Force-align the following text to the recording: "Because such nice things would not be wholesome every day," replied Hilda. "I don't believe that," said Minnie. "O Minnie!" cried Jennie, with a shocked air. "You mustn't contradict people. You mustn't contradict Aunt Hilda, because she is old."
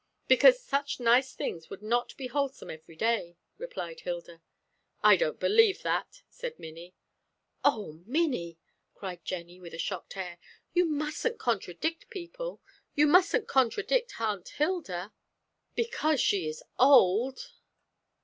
"Because 0.27 0.59
such 0.59 0.99
nice 0.99 1.35
things 1.35 1.69
would 1.69 1.83
not 1.83 2.17
be 2.17 2.25
wholesome 2.25 2.71
every 2.71 2.95
day," 2.95 3.37
replied 3.59 3.99
Hilda. 3.99 4.41
"I 5.03 5.15
don't 5.15 5.39
believe 5.39 5.83
that," 5.83 6.23
said 6.27 6.57
Minnie. 6.57 6.95
"O 7.63 8.01
Minnie!" 8.07 8.57
cried 8.95 9.23
Jennie, 9.23 9.59
with 9.59 9.75
a 9.75 9.77
shocked 9.77 10.17
air. 10.17 10.39
"You 10.73 10.85
mustn't 10.85 11.37
contradict 11.37 12.09
people. 12.09 12.63
You 12.95 13.05
mustn't 13.05 13.47
contradict 13.47 14.19
Aunt 14.19 14.49
Hilda, 14.49 15.13
because 15.75 16.19
she 16.19 16.47
is 16.47 16.63
old." 16.79 17.51